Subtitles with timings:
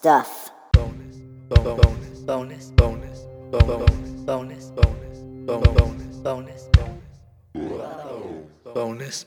[0.00, 0.50] Stuff.
[0.72, 1.16] bonus,
[1.50, 6.68] bonus, bonus, bonus, bonus, bonus, bonus, bonus, bonus,
[8.64, 9.26] bonus,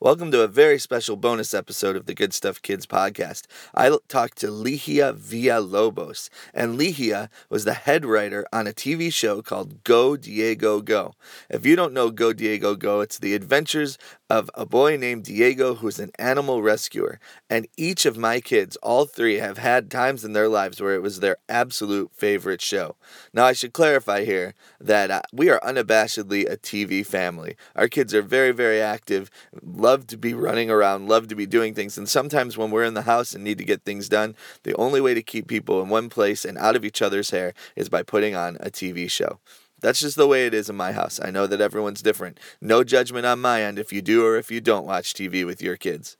[0.00, 3.46] Welcome to a very special bonus episode of the Good Stuff Kids podcast.
[3.74, 9.40] I talked to Ligia Villalobos, and Ligia was the head writer on a TV show
[9.40, 11.14] called Go Diego Go.
[11.48, 13.96] If you don't know Go Diego Go, it's the adventures
[14.30, 17.20] of a boy named Diego who's an animal rescuer.
[17.50, 21.02] And each of my kids, all three, have had times in their lives where it
[21.02, 22.96] was their absolute favorite show.
[23.32, 27.56] Now, I should clarify here that uh, we are unabashedly a TV family.
[27.76, 29.30] Our kids are very, very active,
[29.62, 31.98] love to be running around, love to be doing things.
[31.98, 35.00] And sometimes when we're in the house and need to get things done, the only
[35.00, 38.02] way to keep people in one place and out of each other's hair is by
[38.02, 39.38] putting on a TV show.
[39.80, 41.20] That's just the way it is in my house.
[41.22, 42.40] I know that everyone's different.
[42.60, 45.62] No judgment on my end if you do or if you don't watch TV with
[45.62, 46.16] your kids.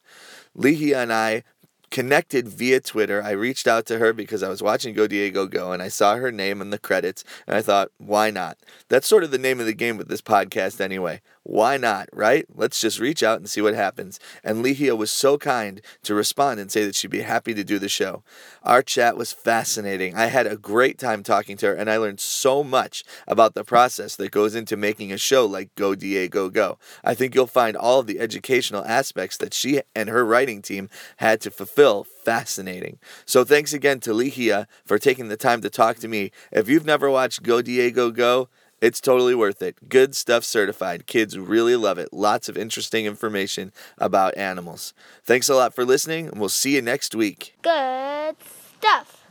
[0.57, 1.45] Ligia and I
[1.91, 3.23] connected via Twitter.
[3.23, 6.17] I reached out to her because I was watching Go Diego Go and I saw
[6.17, 8.59] her name in the credits and I thought, why not?
[8.89, 11.21] That's sort of the name of the game with this podcast anyway.
[11.45, 12.47] Why not, right?
[12.53, 14.19] Let's just reach out and see what happens.
[14.43, 17.79] And Ligia was so kind to respond and say that she'd be happy to do
[17.79, 18.23] the show.
[18.63, 20.17] Our chat was fascinating.
[20.17, 23.63] I had a great time talking to her and I learned so much about the
[23.63, 26.65] process that goes into making a show like Go Diego Go.
[26.65, 26.79] Go.
[27.03, 30.89] I think you'll find all of the educational aspects that she and her writing team
[31.19, 32.99] had to fulfill fascinating.
[33.27, 36.31] So thanks again to Ligia for taking the time to talk to me.
[36.51, 38.49] If you've never watched Go Diego Go,
[38.85, 39.89] it's totally worth it.
[39.89, 41.07] Good stuff certified.
[41.07, 42.13] Kids really love it.
[42.13, 44.93] Lots of interesting information about animals.
[45.25, 47.57] Thanks a lot for listening, and we'll see you next week.
[47.63, 48.37] Good
[48.77, 49.23] stuff.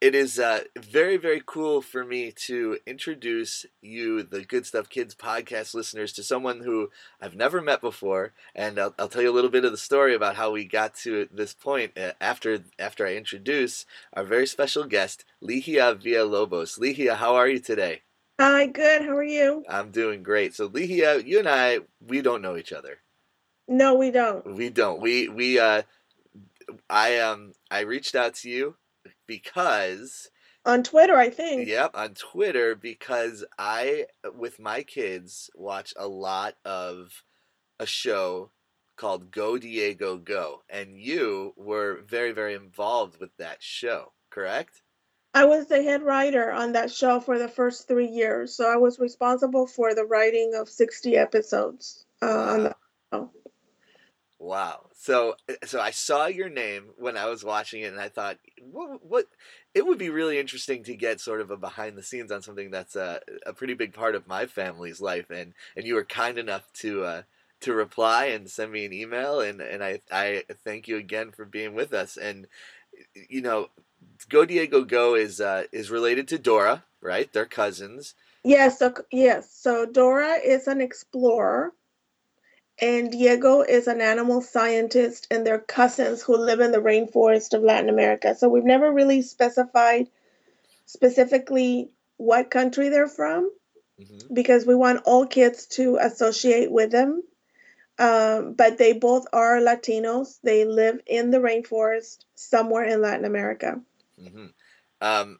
[0.00, 5.12] It is uh, very, very cool for me to introduce you, the Good Stuff Kids
[5.12, 9.34] podcast listeners, to someone who I've never met before, and I'll, I'll tell you a
[9.34, 13.04] little bit of the story about how we got to this point uh, after after
[13.04, 16.78] I introduce our very special guest, Ligia Villalobos.
[16.78, 18.02] Ligia, how are you today?
[18.40, 19.02] Hi, good.
[19.02, 19.64] How are you?
[19.68, 20.54] I'm doing great.
[20.54, 22.98] So, Ligia, you and I, we don't know each other.
[23.66, 24.46] No, we don't.
[24.54, 25.00] We don't.
[25.00, 25.82] We we uh,
[26.88, 28.76] I um I reached out to you
[29.26, 30.30] because
[30.64, 31.68] On Twitter, I think.
[31.68, 37.24] Yep, on Twitter because I, with my kids, watch a lot of
[37.80, 38.50] a show
[38.96, 44.82] called Go Diego Go, and you were very, very involved with that show, correct?
[45.34, 48.76] I was the head writer on that show for the first three years, so I
[48.76, 52.76] was responsible for the writing of 60 episodes uh, on the
[53.12, 53.30] show.
[54.38, 54.86] Wow.
[54.94, 55.34] So,
[55.64, 59.26] so I saw your name when I was watching it, and I thought, what, what?
[59.74, 62.70] It would be really interesting to get sort of a behind the scenes on something
[62.70, 66.38] that's a, a pretty big part of my family's life, and and you were kind
[66.38, 67.22] enough to uh,
[67.60, 71.44] to reply and send me an email, and and I I thank you again for
[71.44, 72.46] being with us, and
[73.28, 73.68] you know,
[74.26, 77.32] Go Diego Go is uh, is related to Dora, right?
[77.32, 78.14] They're cousins.
[78.44, 79.52] Yes, so, yes.
[79.52, 81.72] So Dora is an explorer,
[82.80, 87.62] and Diego is an animal scientist, and they're cousins who live in the rainforest of
[87.62, 88.34] Latin America.
[88.34, 90.08] So we've never really specified
[90.86, 93.50] specifically what country they're from
[93.98, 97.22] hmm because we want all kids to associate with them.
[97.98, 100.38] Um, but they both are Latinos.
[100.42, 103.80] They live in the rainforest somewhere in Latin America.
[104.18, 104.46] Hmm
[105.00, 105.38] Um,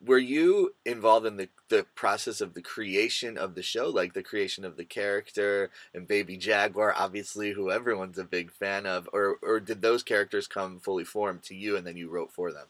[0.00, 4.22] were you involved in the, the process of the creation of the show, like the
[4.22, 9.38] creation of the character and Baby Jaguar, obviously, who everyone's a big fan of, or
[9.42, 12.68] or did those characters come fully formed to you and then you wrote for them?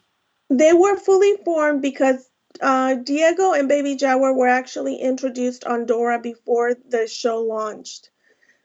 [0.49, 2.29] They were fully formed because
[2.61, 8.11] uh, Diego and Baby Jaguar were actually introduced on Dora before the show launched.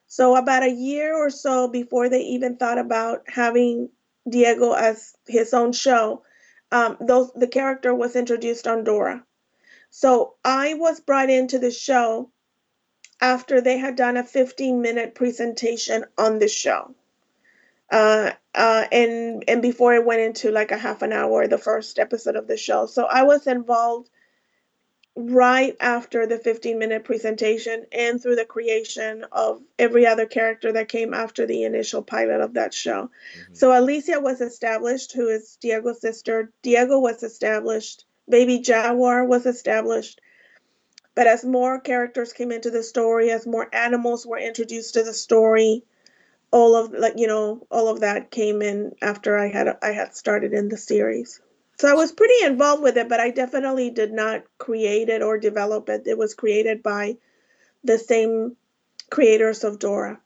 [0.08, 3.90] So, about a year or so before they even thought about having
[4.28, 6.22] Diego as his own show,
[6.70, 9.24] um, those the character was introduced on Dora.
[9.90, 12.30] So, I was brought into the show
[13.20, 16.94] after they had done a 15 minute presentation on the show.
[17.90, 21.98] Uh, uh, and and before it went into like a half an hour, the first
[21.98, 22.86] episode of the show.
[22.86, 24.10] So I was involved
[25.18, 30.88] right after the 15 minute presentation and through the creation of every other character that
[30.88, 33.10] came after the initial pilot of that show.
[33.36, 33.56] Mhm.
[33.56, 36.52] So Alicia was established, who is Diego's sister.
[36.62, 38.04] Diego was established.
[38.28, 40.20] Baby Jaguar was established.
[41.16, 45.12] But as more characters came into the story, as more animals were introduced to the
[45.12, 45.82] story,
[46.52, 50.14] all of like you know all of that came in after I had I had
[50.14, 51.40] started in the series.
[51.78, 55.38] So I was pretty involved with it, but I definitely did not create it or
[55.38, 56.06] develop it.
[56.06, 57.18] It was created by
[57.84, 58.56] the same
[59.10, 60.20] creators of Dora.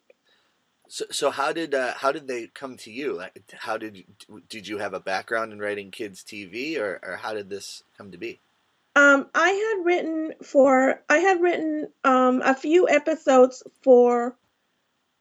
[0.89, 3.17] So, so how did uh, how did they come to you?
[3.17, 4.05] Like, how did you,
[4.49, 8.11] did you have a background in writing kids TV, or, or how did this come
[8.13, 8.41] to be?
[8.95, 14.37] Um, I had written for I had written um, a few episodes for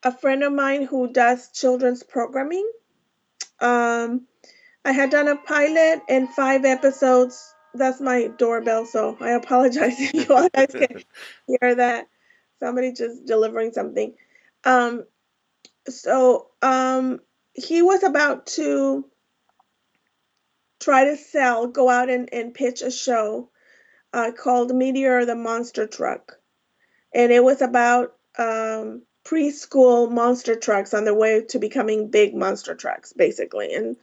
[0.03, 2.69] a friend of mine who does children's programming.
[3.59, 4.27] Um,
[4.83, 7.53] I had done a pilot and five episodes.
[7.73, 11.03] That's my doorbell, so I apologize if you all guys can
[11.47, 12.07] hear that.
[12.59, 14.13] Somebody just delivering something.
[14.63, 15.05] Um,
[15.87, 17.19] so um,
[17.53, 19.05] he was about to
[20.79, 23.49] try to sell, go out and, and pitch a show
[24.13, 26.33] uh, called Meteor the Monster Truck.
[27.13, 32.75] And it was about um, preschool monster trucks on their way to becoming big monster
[32.75, 33.73] trucks, basically.
[33.73, 33.95] And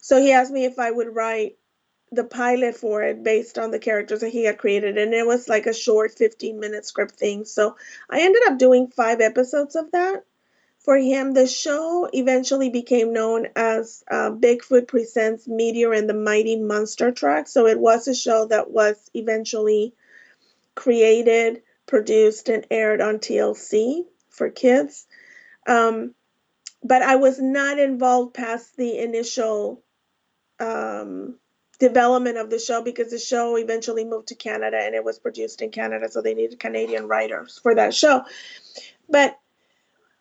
[0.00, 1.56] so he asked me if I would write
[2.12, 4.98] the pilot for it based on the characters that he had created.
[4.98, 7.44] And it was like a short 15 minute script thing.
[7.44, 7.76] So
[8.08, 10.24] I ended up doing five episodes of that.
[10.80, 16.56] For him, the show eventually became known as uh, Bigfoot Presents Meteor and the Mighty
[16.56, 17.48] Monster Truck.
[17.48, 19.94] So it was a show that was eventually
[20.74, 25.06] created, produced, and aired on TLC for kids.
[25.66, 26.14] Um,
[26.82, 29.82] but I was not involved past the initial
[30.60, 31.36] um,
[31.78, 35.62] development of the show because the show eventually moved to Canada and it was produced
[35.62, 38.22] in Canada, so they needed Canadian writers for that show.
[39.08, 39.38] But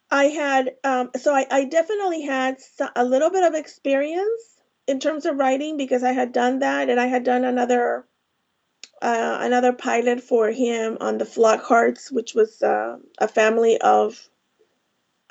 [0.10, 2.58] I had, um, so I, I definitely had
[2.96, 7.00] a little bit of experience in terms of writing because I had done that and
[7.00, 8.06] I had done another
[9.02, 14.28] uh, another pilot for him on the Flockharts, which was uh, a family of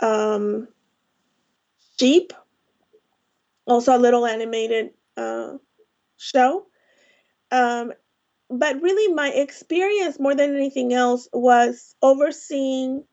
[0.00, 0.68] um,
[1.98, 2.32] sheep.
[3.66, 5.58] Also, a little animated uh,
[6.16, 6.66] show.
[7.50, 7.92] Um,
[8.50, 13.04] but really, my experience more than anything else was overseeing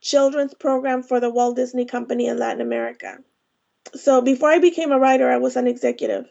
[0.00, 3.18] children's program for the Walt Disney Company in Latin America.
[3.94, 6.30] So before I became a writer, I was an executive.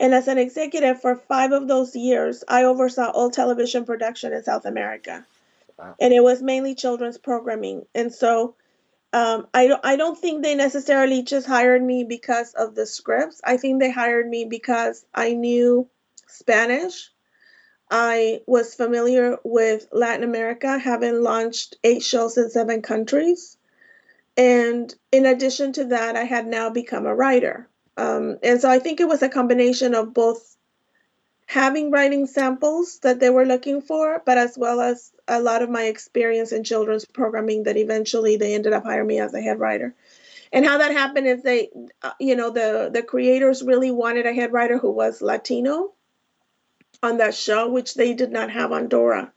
[0.00, 4.42] And as an executive for five of those years, I oversaw all television production in
[4.42, 5.26] South America.
[5.78, 5.94] Wow.
[6.00, 7.84] And it was mainly children's programming.
[7.94, 8.56] And so
[9.12, 13.40] um, I, don't, I don't think they necessarily just hired me because of the scripts.
[13.44, 15.88] I think they hired me because I knew
[16.26, 17.10] Spanish
[17.90, 23.56] I was familiar with Latin America, having launched eight shows in seven countries.
[24.36, 27.68] And in addition to that, I had now become a writer.
[27.96, 30.49] Um, and so I think it was a combination of both
[31.50, 35.68] having writing samples that they were looking for, but as well as a lot of
[35.68, 39.58] my experience in children's programming that eventually they ended up hiring me as a head
[39.58, 39.92] writer.
[40.52, 41.70] And how that happened is they,
[42.02, 45.92] uh, you know, the the creators really wanted a head writer who was Latino
[47.02, 49.32] on that show, which they did not have on Dora.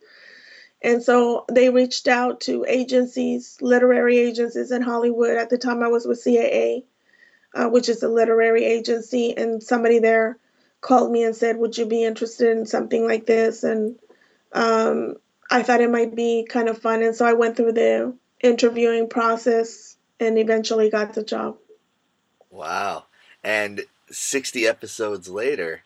[0.83, 5.35] And so they reached out to agencies, literary agencies in Hollywood.
[5.35, 6.83] At the time, I was with CAA,
[7.55, 10.37] uh, which is a literary agency, and somebody there
[10.83, 13.97] called me and said, "Would you be interested in something like this?" And
[14.51, 15.15] um,
[15.49, 19.09] I thought it might be kind of fun, and so I went through the interviewing
[19.09, 21.57] process and eventually got the job.
[22.51, 23.05] Wow!
[23.43, 23.81] And
[24.11, 25.81] sixty episodes later,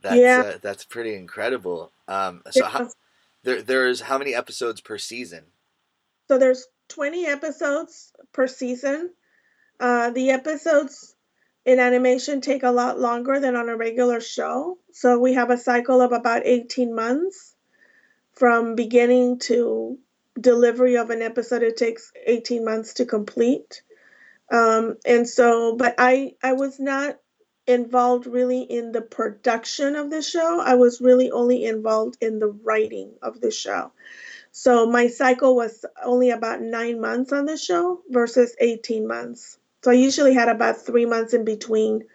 [0.00, 0.42] that's yeah.
[0.46, 1.92] Uh, that's pretty incredible.
[2.08, 2.90] Um, so how,
[3.44, 5.44] there there's how many episodes per season?
[6.26, 9.10] So there's 20 episodes per season.
[9.78, 11.13] Uh, the episodes
[11.64, 14.78] in animation take a lot longer than on a regular show.
[14.92, 17.54] So we have a cycle of about 18 months
[18.32, 19.98] from beginning to
[20.38, 21.62] delivery of an episode.
[21.62, 23.82] It takes 18 months to complete.
[24.50, 27.18] Um, and so, but I I was not
[27.66, 30.60] involved really in the production of the show.
[30.60, 33.92] I was really only involved in the writing of the show.
[34.52, 39.58] So my cycle was only about nine months on the show versus 18 months.
[39.84, 42.06] So I usually had about three months in between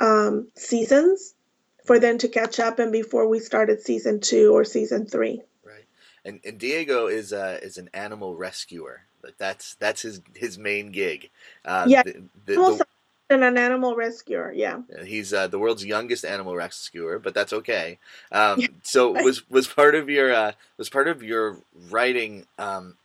[0.00, 1.36] um, seasons
[1.84, 5.40] for them to catch up and before we started season two or season three.
[5.64, 5.84] Right.
[6.24, 9.02] And, and Diego is uh, is an animal rescuer.
[9.22, 11.30] Like That's that's his his main gig.
[11.64, 12.02] Uh, yeah.
[12.02, 12.86] The, the, the,
[13.30, 14.80] and an animal rescuer, yeah.
[15.04, 18.00] He's uh, the world's youngest animal rescuer, but that's okay.
[18.32, 21.58] Um, so was was part of your uh, was part of your
[21.88, 22.96] writing um,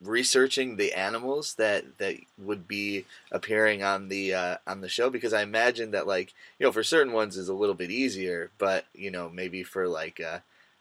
[0.00, 5.32] researching the animals that that would be appearing on the uh, on the show because
[5.32, 8.84] I imagine that like you know for certain ones is a little bit easier, but
[8.94, 10.38] you know maybe for like uh,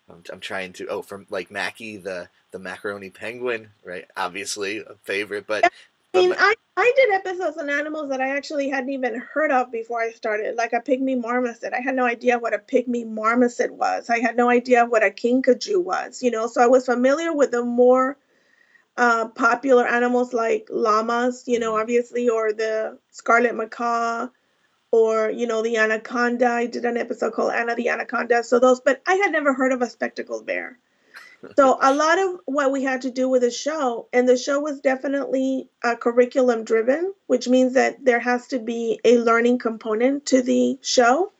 [0.09, 4.95] I'm, I'm trying to oh from like Mackie the the macaroni penguin right obviously a
[5.03, 5.71] favorite, but
[6.13, 9.71] I mean, I, I did episodes on animals that I actually hadn't even heard of
[9.71, 11.73] before I started, like a pygmy marmoset.
[11.73, 14.09] I had no idea what a pygmy marmoset was.
[14.09, 17.51] I had no idea what a kinkajou was, you know, so I was familiar with
[17.51, 18.17] the more
[18.97, 24.27] uh, popular animals like llamas, you know, obviously, or the scarlet macaw,
[24.91, 26.47] or you know, the anaconda.
[26.47, 28.43] I did an episode called Anna the Anaconda.
[28.43, 30.79] So those, but I had never heard of a spectacled bear.
[31.55, 34.59] So a lot of what we had to do with the show, and the show
[34.59, 40.25] was definitely uh, curriculum driven, which means that there has to be a learning component
[40.27, 41.31] to the show.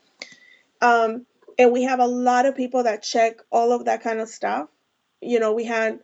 [0.79, 1.25] Um,
[1.57, 4.69] and we have a lot of people that check all of that kind of stuff.
[5.21, 6.01] You know, we had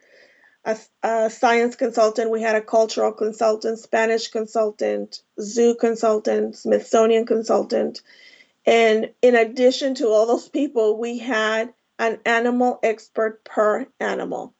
[0.65, 8.01] a, a science consultant, we had a cultural consultant, Spanish consultant, zoo consultant, Smithsonian consultant.
[8.65, 14.53] And in addition to all those people, we had an animal expert per animal.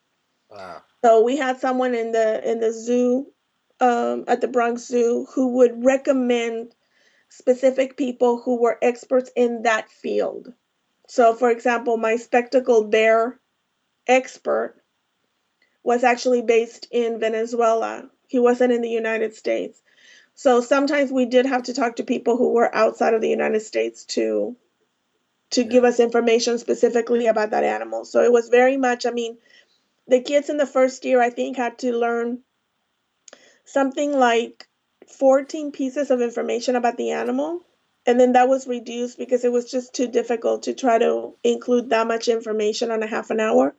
[0.50, 0.82] Wow.
[1.04, 3.28] So we had someone in the in the zoo
[3.80, 6.76] um, at the Bronx Zoo who would recommend
[7.30, 10.54] specific people who were experts in that field.
[11.08, 13.40] So, for example, my spectacled bear
[14.08, 14.83] expert
[15.84, 18.10] was actually based in Venezuela.
[18.28, 19.82] He wasn't in the United States.
[20.36, 23.62] So sometimes we did have to talk to people who were outside of the United
[23.62, 24.56] States to
[25.52, 28.06] to give us information specifically about that animal.
[28.06, 29.38] So it was very much, I mean,
[30.08, 32.40] the kids in the first year I think had to learn
[33.64, 34.68] something like
[35.08, 37.62] 14 pieces of information about the animal.
[38.06, 41.92] And then that was reduced because it was just too difficult to try to include
[41.92, 43.76] that much information on a half an hour.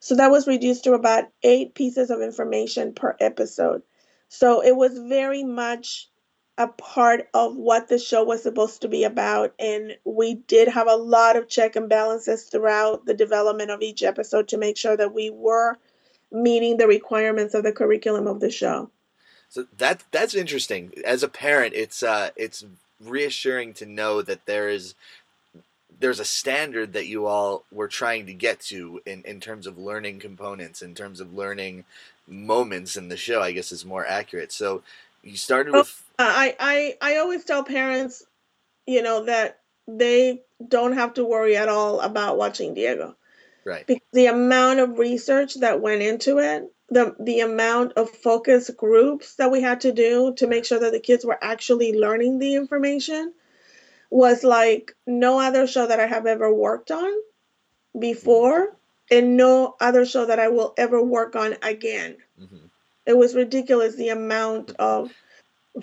[0.00, 3.82] So that was reduced to about eight pieces of information per episode.
[4.28, 6.08] So it was very much
[6.56, 9.54] a part of what the show was supposed to be about.
[9.58, 14.02] And we did have a lot of check and balances throughout the development of each
[14.02, 15.78] episode to make sure that we were
[16.32, 18.90] meeting the requirements of the curriculum of the show.
[19.48, 20.92] So that that's interesting.
[21.04, 22.64] As a parent, it's uh, it's
[23.00, 24.94] reassuring to know that there is
[26.00, 29.78] there's a standard that you all were trying to get to in, in terms of
[29.78, 31.84] learning components, in terms of learning
[32.26, 33.40] moments in the show.
[33.40, 34.50] I guess is more accurate.
[34.50, 34.82] So
[35.22, 36.02] you started oh, with.
[36.18, 38.24] Oh, I I I always tell parents,
[38.86, 43.14] you know, that they don't have to worry at all about watching Diego.
[43.64, 43.86] Right.
[43.86, 49.36] Because the amount of research that went into it the the amount of focus groups
[49.36, 52.56] that we had to do to make sure that the kids were actually learning the
[52.56, 53.32] information
[54.10, 57.10] was like no other show that I have ever worked on
[57.98, 58.76] before
[59.10, 62.16] and no other show that I will ever work on again.
[62.40, 62.66] Mm-hmm.
[63.06, 65.12] It was ridiculous the amount of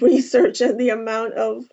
[0.01, 1.65] research and the amount of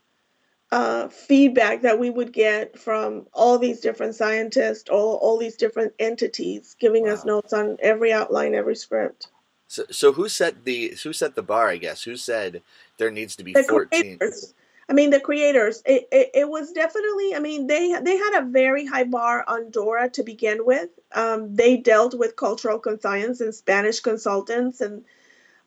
[0.73, 5.93] uh, feedback that we would get from all these different scientists, all, all these different
[5.99, 7.13] entities giving wow.
[7.13, 9.29] us notes on every outline, every script.
[9.69, 11.69] So, so who set the who set the bar?
[11.69, 12.63] I guess who said
[12.99, 14.19] there needs to be the fourteen.
[14.19, 14.55] Creators.
[14.89, 15.83] I mean, the creators.
[15.87, 17.35] It, it, it, was definitely.
[17.35, 20.91] I mean, they they had a very high bar on Dora to begin with.
[21.13, 25.05] Um, they dealt with cultural conscience and Spanish consultants and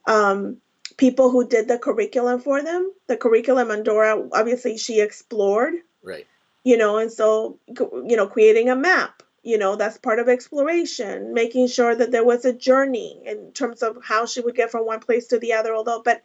[0.05, 0.57] um,
[0.97, 2.91] people who did the curriculum for them.
[3.07, 5.75] The curriculum on Dora, obviously, she explored.
[6.03, 6.27] Right.
[6.63, 9.23] You know, and so you know, creating a map.
[9.41, 13.81] You know, that's part of exploration, making sure that there was a journey in terms
[13.81, 15.73] of how she would get from one place to the other.
[15.73, 16.21] Although, but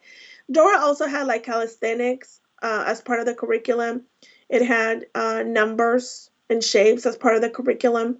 [0.51, 4.03] Dora also had like calisthenics uh, as part of the curriculum.
[4.49, 8.19] It had uh, numbers and shapes as part of the curriculum.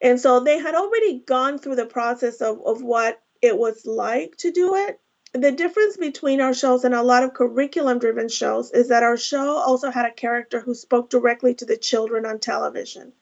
[0.00, 4.36] And so they had already gone through the process of, of what it was like
[4.36, 5.00] to do it
[5.32, 9.16] the difference between our shows and a lot of curriculum driven shows is that our
[9.16, 13.12] show also had a character who spoke directly to the children on television.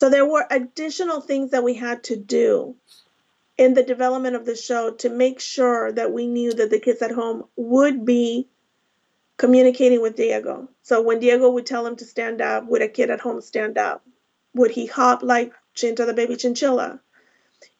[0.00, 2.76] So there were additional things that we had to do
[3.56, 7.00] in the development of the show to make sure that we knew that the kids
[7.00, 8.48] at home would be
[9.36, 10.68] communicating with Diego.
[10.82, 13.78] So when Diego would tell him to stand up, would a kid at home stand
[13.78, 14.04] up?
[14.54, 17.00] Would he hop like Chinta the baby chinchilla?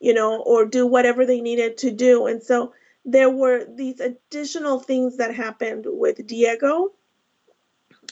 [0.00, 2.26] You know, or do whatever they needed to do.
[2.26, 2.72] And so
[3.04, 6.92] there were these additional things that happened with Diego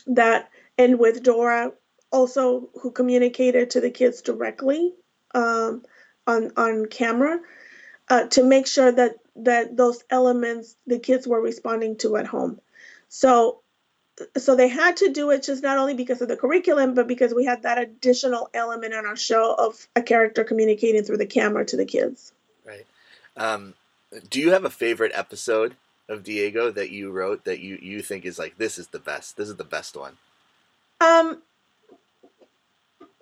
[0.06, 1.72] that and with Dora
[2.10, 4.94] also who communicated to the kids directly
[5.34, 5.82] um,
[6.26, 7.40] on on camera
[8.08, 12.60] uh, to make sure that that those elements the kids were responding to at home.
[13.14, 13.60] So
[14.38, 17.34] so they had to do it just not only because of the curriculum but because
[17.34, 21.62] we had that additional element on our show of a character communicating through the camera
[21.66, 22.32] to the kids.
[22.64, 22.86] Right.
[23.36, 23.74] Um,
[24.30, 25.76] do you have a favorite episode
[26.08, 29.36] of Diego that you wrote that you you think is like this is the best?
[29.36, 30.16] This is the best one.
[31.02, 31.42] Um,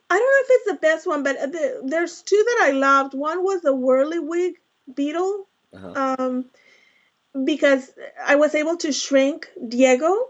[0.09, 3.15] I don't know if it's the best one, but the, there's two that I loved.
[3.15, 4.55] One was the whirligig
[4.95, 6.17] beetle, uh-huh.
[6.19, 6.45] um,
[7.45, 7.91] because
[8.25, 10.29] I was able to shrink Diego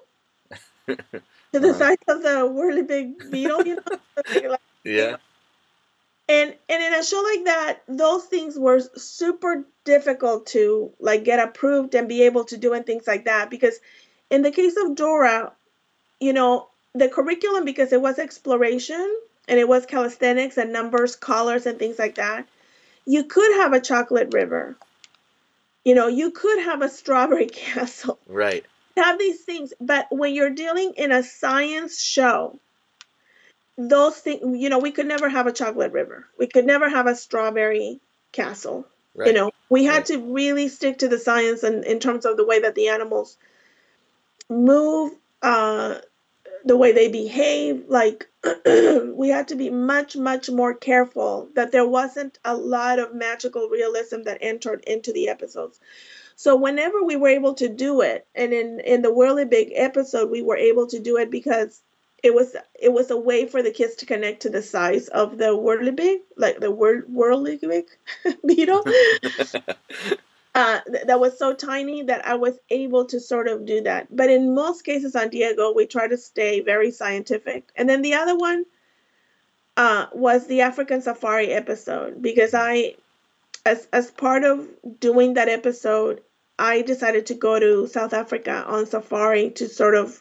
[0.87, 0.97] to
[1.53, 1.79] the uh-huh.
[1.79, 3.67] size of the whirligig beetle.
[3.67, 5.17] You know, yeah.
[6.29, 11.41] and and in a show like that those things were super difficult to like get
[11.41, 13.81] approved and be able to do and things like that because
[14.31, 15.53] in the case of dora
[16.21, 19.17] you know the curriculum because it was exploration
[19.49, 22.47] and it was calisthenics and numbers colors and things like that
[23.07, 24.77] you could have a chocolate river
[25.85, 28.65] you know you could have a strawberry castle Right.
[28.97, 32.59] have these things but when you're dealing in a science show
[33.79, 37.07] those things you know we could never have a chocolate river we could never have
[37.07, 38.01] a strawberry
[38.33, 39.29] castle Right.
[39.29, 40.07] you know we had Right.
[40.07, 43.37] to really stick to the science and in terms of the way that the animals
[44.49, 45.99] move uh
[46.65, 48.30] the way they behave like
[49.15, 53.69] we had to be much much more careful that there wasn't a lot of magical
[53.69, 55.79] realism that entered into the episodes.
[56.37, 60.43] So whenever we were able to do it and in in the whirligig episode we
[60.43, 61.83] were able to do it because
[62.23, 65.39] it was it was a way for the kids to connect to the size of
[65.39, 67.89] the whirligig like the whir- whirligig
[68.47, 68.85] beetle
[70.55, 74.15] uh, th- that was so tiny that I was able to sort of do that.
[74.15, 77.71] But in most cases on Diego, we try to stay very scientific.
[77.77, 78.65] And then the other one
[79.77, 82.97] uh, was the African safari episode because I,
[83.65, 86.23] as as part of doing that episode,
[86.59, 90.21] I decided to go to South Africa on safari to sort of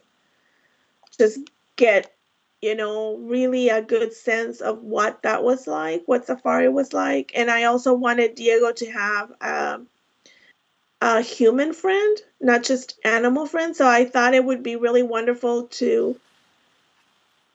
[1.17, 1.39] just
[1.75, 2.13] get
[2.61, 7.31] you know really a good sense of what that was like what safari was like
[7.35, 9.87] and i also wanted diego to have um,
[11.01, 15.67] a human friend not just animal friend so i thought it would be really wonderful
[15.67, 16.19] to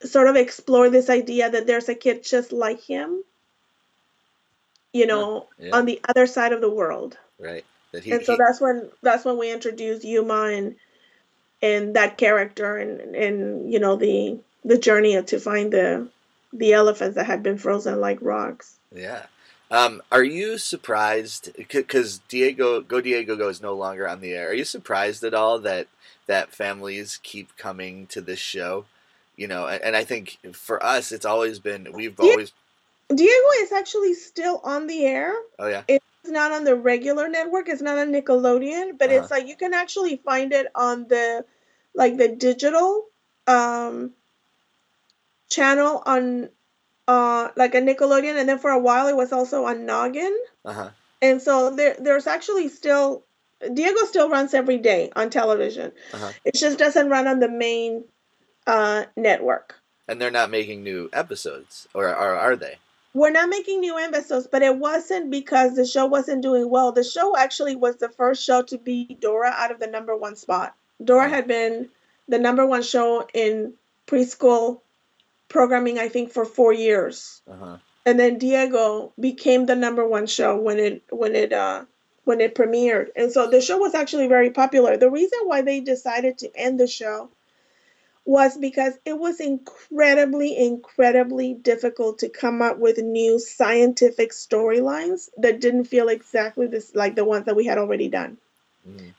[0.03, 3.23] sort of explore this idea that there's a kid just like him
[4.93, 5.77] you know yeah.
[5.77, 7.65] on the other side of the world right.
[8.03, 10.77] He, and so he- that's when that's when we introduced Yuma and
[11.63, 16.09] and that character and and you know the the journey to find the
[16.53, 18.79] the elephants that had been frozen like rocks.
[18.95, 19.25] Yeah.
[19.71, 21.51] Um, are you surprised?
[21.71, 24.51] Because Diego, Go Diego Go is no longer on the air.
[24.51, 25.89] Are you surprised at all that
[26.27, 28.87] that families keep coming to this show?
[29.37, 32.31] You know, and, and I think for us, it's always been we've Yeah.
[32.31, 32.53] always.
[33.09, 35.35] Diego is actually still on the air.
[35.59, 35.83] Oh yeah.
[35.89, 37.69] It's not on the regular network.
[37.69, 41.45] It's not on Nickelodeon, but it's like you can actually find it on the
[41.95, 43.07] like the digital
[43.47, 44.13] um
[45.51, 46.49] channel on
[47.07, 50.37] uh like a Nickelodeon and then for a while it was also on Noggin.
[50.65, 50.91] Uh huh.
[51.23, 53.25] And so there, there's actually still
[53.73, 55.93] Diego still runs every day on television.
[56.13, 56.33] Uh-huh.
[56.45, 58.05] It just doesn't run on the main
[58.67, 59.77] uh, network.
[60.09, 62.77] And they're not making new episodes, or, or are they?
[63.15, 66.93] We're not making new episodes, but it wasn't because the show wasn't doing well.
[66.93, 70.37] The show actually was the first show to beat Dora out of the number one
[70.37, 70.75] spot.
[71.03, 71.89] Dora had been
[72.29, 73.75] the number one show in
[74.07, 74.81] preschool
[75.49, 77.43] programming, I think, for four years.
[77.51, 77.77] Uh huh.
[78.07, 81.85] and then Diego became the number one show when it when it uh
[82.25, 83.09] when it premiered.
[83.17, 84.97] And so the show was actually very popular.
[84.97, 87.31] The reason why they decided to end the show
[88.27, 95.61] was because it was incredibly incredibly difficult to come up with new scientific storylines that
[95.61, 98.39] didn't feel exactly this like the ones that we had already done.
[98.89, 99.13] Mm.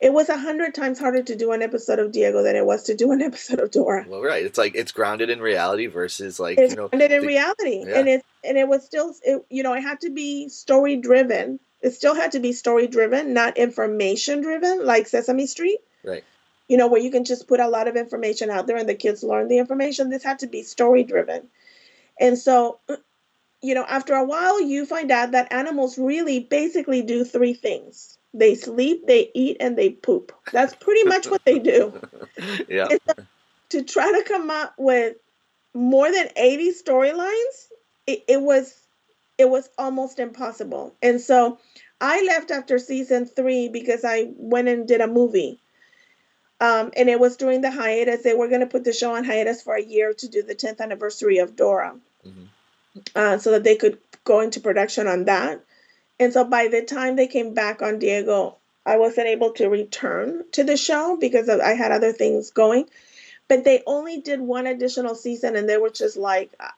[0.00, 2.84] It was a hundred times harder to do an episode of Diego than it was
[2.84, 4.04] to do an episode of Dora.
[4.08, 4.44] Well, right.
[4.44, 6.88] It's like it's grounded in reality versus like it's you know.
[6.88, 7.98] grounded in the- reality yeah.
[7.98, 11.58] and it and it was still it, you know it had to be story driven
[11.80, 16.22] it still had to be story driven not information driven like sesame street Right.
[16.68, 18.94] you know where you can just put a lot of information out there and the
[18.94, 21.48] kids learn the information this had to be story driven
[22.20, 22.78] and so
[23.62, 28.17] you know after a while you find out that animals really basically do three things
[28.34, 30.32] they sleep they eat and they poop.
[30.52, 31.98] That's pretty much what they do.
[32.68, 32.88] Yeah.
[33.70, 35.16] to try to come up with
[35.74, 37.66] more than 80 storylines
[38.06, 38.74] it, it was
[39.38, 40.94] it was almost impossible.
[41.02, 41.58] And so
[42.00, 45.58] i left after season three because i went and did a movie
[46.60, 48.22] um, and it was during the hiatus.
[48.22, 50.54] They were going to put the show on hiatus for a year to do the
[50.56, 51.94] 10th anniversary of dora.
[52.26, 52.48] Mhm.
[53.14, 55.64] uh, so that they could go into production on that
[56.20, 60.44] and so by the time they came back on diego i wasn't able to return
[60.52, 62.86] to the show because i had other things going
[63.48, 66.68] but they only did one additional season and they were just like uh,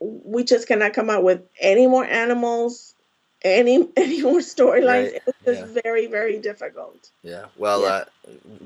[0.00, 2.94] we just cannot come out with any more animals
[3.42, 5.66] any any more storylines Right, it was yeah.
[5.84, 7.46] very very difficult Yeah.
[7.56, 7.88] Well, Yeah.
[7.88, 8.04] uh,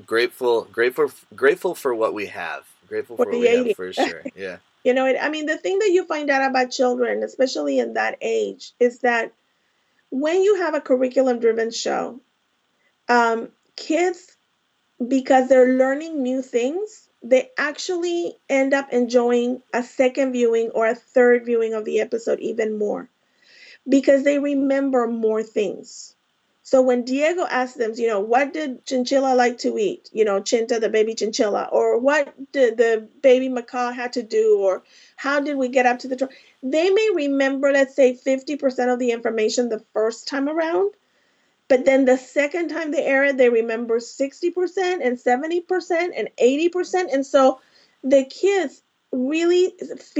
[0.05, 2.65] grateful, grateful, grateful for what we have.
[2.87, 4.27] Grateful For for, the what we have for sure.
[4.35, 4.57] Yeah.
[4.85, 7.95] you know it, i mean the thing that you find out about children especially in
[7.95, 9.33] that age is that
[10.11, 12.19] when you have a curriculum driven show
[13.09, 14.37] um, kids
[15.07, 20.95] because they're learning new things they actually end up enjoying a second viewing or a
[20.95, 23.09] third viewing of the episode even more
[23.87, 26.15] because they remember more things.
[26.69, 30.07] So when Diego asks them, you know, what did Chinchilla like to eat?
[30.13, 34.59] You know, Chinta, the baby chinchilla, or what did the baby macaw had to do,
[34.59, 34.83] or
[35.15, 36.31] how did we get up to the truck?
[36.61, 40.93] They may remember, let's say, 50% of the information the first time around,
[41.69, 47.11] but then the second time they air it, they remember 60% and 70% and 80%.
[47.11, 47.61] And so
[48.03, 49.73] the kids really,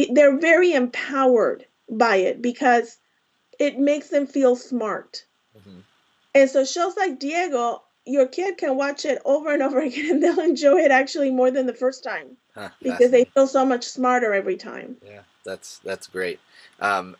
[0.09, 2.97] they're very empowered by it because
[3.59, 5.25] it makes them feel smart.
[5.55, 5.81] Mm-hmm.
[6.35, 10.23] And so shows like Diego, your kid can watch it over and over again and
[10.23, 13.83] they'll enjoy it actually more than the first time huh, because they feel so much
[13.85, 14.97] smarter every time.
[15.05, 16.39] Yeah, that's that's great.
[16.79, 17.15] Um,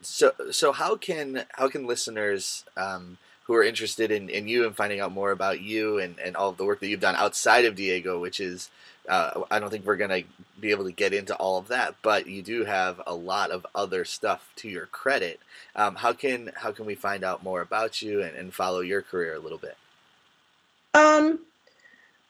[0.00, 4.76] so so how can how can listeners um, who are interested in, in you and
[4.76, 7.64] finding out more about you and, and all of the work that you've done outside
[7.64, 8.70] of Diego, which is
[9.08, 10.28] uh, I don't think we're going to
[10.60, 13.66] be able to get into all of that, but you do have a lot of
[13.74, 15.40] other stuff to your credit.
[15.74, 19.02] Um, how can how can we find out more about you and, and follow your
[19.02, 19.76] career a little bit?
[20.94, 21.40] Um,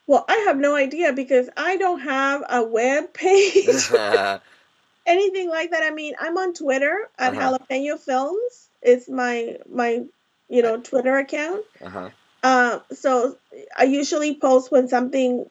[0.07, 3.91] well, I have no idea because I don't have a web page,
[5.05, 5.83] anything like that.
[5.83, 7.57] I mean, I'm on Twitter at uh-huh.
[7.59, 8.69] Jalapeno Films.
[8.81, 10.05] It's my my
[10.47, 11.65] you know Twitter account.
[11.83, 12.09] Uh-huh.
[12.41, 13.37] Uh, so
[13.77, 15.45] I usually post when something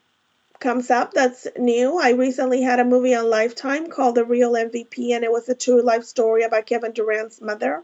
[0.59, 1.99] comes up that's new.
[1.99, 5.55] I recently had a movie on Lifetime called The Real MVP, and it was a
[5.55, 7.83] true life story about Kevin Durant's mother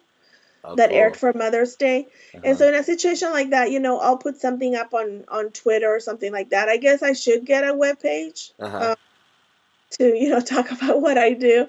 [0.63, 0.97] oh, that cool.
[0.97, 2.07] aired for Mother's Day.
[2.33, 2.41] Uh-huh.
[2.43, 5.51] And so, in a situation like that, you know, I'll put something up on on
[5.51, 6.69] Twitter or something like that.
[6.69, 8.77] I guess I should get a web page uh-huh.
[8.77, 8.95] uh,
[9.91, 11.67] to you know talk about what I do.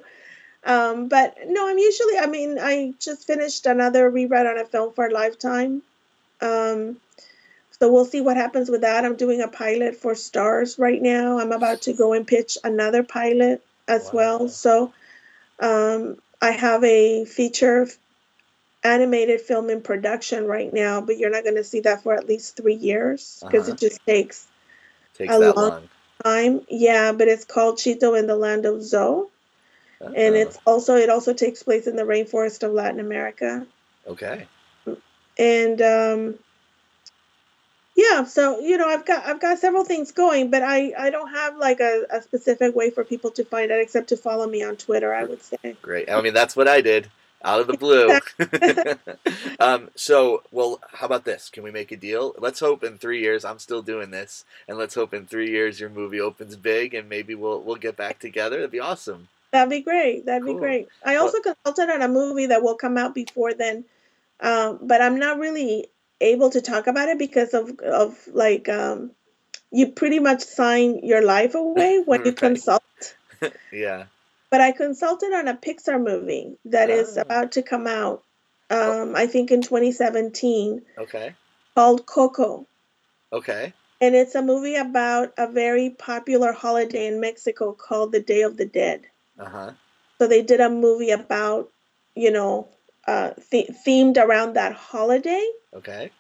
[0.64, 2.18] Um, but no, I'm usually.
[2.18, 5.82] I mean, I just finished another rewrite on a film for Lifetime.
[6.40, 6.96] Um,
[7.78, 9.04] so we'll see what happens with that.
[9.04, 11.38] I'm doing a pilot for Starz right now.
[11.38, 14.12] I'm about to go and pitch another pilot as wow.
[14.14, 14.48] well.
[14.48, 14.92] So
[15.60, 17.88] um, I have a feature
[18.82, 22.26] animated film in production right now, but you're not going to see that for at
[22.26, 23.74] least three years because uh-huh.
[23.74, 24.46] it just takes,
[25.14, 25.88] takes a long, long,
[26.24, 26.60] time.
[26.70, 29.30] Yeah, but it's called Chito in the Land of Zo.
[30.00, 30.12] Uh-huh.
[30.16, 33.66] And it's also it also takes place in the rainforest of Latin America.
[34.06, 34.46] Okay.
[35.38, 36.38] And um,
[37.96, 41.30] yeah so you know i've got i've got several things going but i i don't
[41.30, 44.62] have like a, a specific way for people to find out except to follow me
[44.62, 45.56] on twitter i would say.
[45.82, 46.08] Great.
[46.10, 47.10] I mean that's what i did
[47.44, 48.18] out of the blue.
[49.58, 51.48] Um, so well how about this?
[51.48, 52.34] Can we make a deal?
[52.38, 55.80] Let's hope in three years i'm still doing this and let's hope in three years
[55.80, 58.56] your movie opens big and maybe we'll we'll get back together.
[58.56, 59.28] That'd be awesome.
[59.52, 60.26] That'd be great.
[60.26, 60.54] That'd cool.
[60.54, 60.88] be great.
[61.04, 63.84] I also well, consulted on a movie that will come out before then
[64.40, 65.86] um, but i'm not really
[66.20, 69.10] able to talk about it because of of like um
[69.70, 72.82] you pretty much sign your life away when you consult.
[73.72, 74.04] yeah.
[74.50, 76.94] But I consulted on a Pixar movie that oh.
[76.94, 78.22] is about to come out.
[78.70, 80.82] Um, I think in 2017.
[80.98, 81.34] Okay.
[81.74, 82.66] Called Coco.
[83.32, 83.72] Okay.
[84.00, 88.56] And it's a movie about a very popular holiday in Mexico called the Day of
[88.56, 89.02] the Dead.
[89.38, 89.70] Uh huh.
[90.18, 91.70] So they did a movie about,
[92.14, 92.68] you know,
[93.06, 95.46] uh, th- themed around that holiday.
[95.76, 96.10] Okay.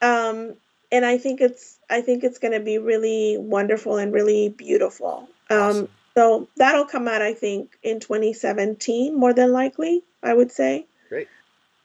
[0.00, 0.54] Um,
[0.90, 5.28] and I think it's I think it's going to be really wonderful and really beautiful.
[5.50, 5.88] Um, awesome.
[6.14, 10.86] So that'll come out I think in 2017 more than likely I would say.
[11.08, 11.28] Great.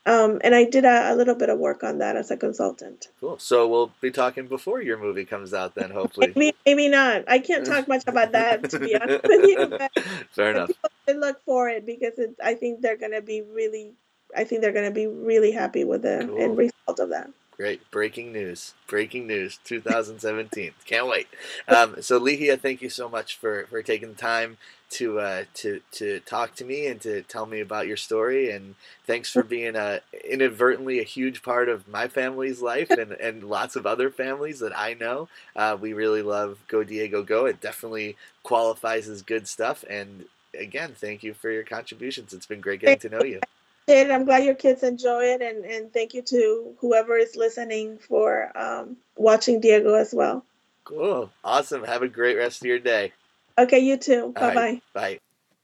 [0.06, 3.10] Um, and I did a, a, little bit of work on that as a consultant.
[3.20, 3.40] Cool.
[3.40, 6.32] So we'll be talking before your movie comes out then, hopefully.
[6.36, 7.26] maybe, maybe not.
[7.28, 9.80] I can't talk much about that to be honest with you.
[10.32, 10.72] Fair enough.
[11.10, 13.96] look for it because it, I think they're going to be really
[14.36, 16.40] I think they're going to be really happy with the cool.
[16.40, 17.30] end result of that.
[17.58, 17.90] Great.
[17.90, 18.76] Breaking news.
[18.86, 20.74] Breaking news 2017.
[20.86, 21.28] Can't wait.
[21.68, 24.58] Um, so, Ligia, thank you so much for, for taking the time
[24.92, 28.52] to, uh, to, to talk to me and to tell me about your story.
[28.52, 28.76] And
[29.08, 33.76] thanks for being a, inadvertently a huge part of my family's life and, and lots
[33.76, 35.28] of other families that I know.
[35.56, 37.48] Uh, we really love Go Diego Go.
[37.48, 39.84] It definitely qualifies as good stuff.
[39.90, 40.26] And
[40.58, 42.34] again, thank you for your contributions.
[42.34, 43.42] It's been great getting to know you
[43.88, 44.12] it.
[44.12, 48.52] I'm glad your kids enjoy it, and and thank you to whoever is listening for
[48.58, 50.46] um, watching Diego as well.
[50.84, 51.84] Cool, awesome.
[51.84, 53.14] Have a great rest of your day.
[53.58, 54.34] Okay, you too.
[54.36, 54.62] Bye bye.
[54.62, 55.20] Right, bye.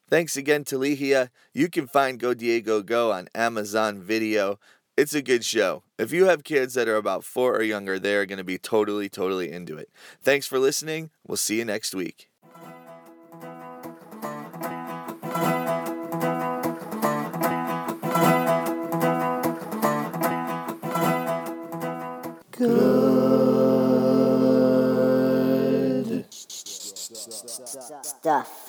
[0.10, 1.30] Thanks again to Ligia.
[1.54, 4.60] You can find Go Diego Go on Amazon Video.
[4.96, 5.82] It's a good show.
[5.98, 9.10] If you have kids that are about four or younger, they're going to be totally,
[9.10, 9.90] totally into it.
[10.22, 11.10] Thanks for listening.
[11.26, 12.30] We'll see you next week.
[28.24, 28.63] Stuff.